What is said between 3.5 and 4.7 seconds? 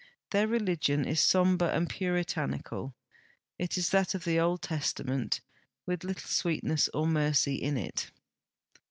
it is that of the Old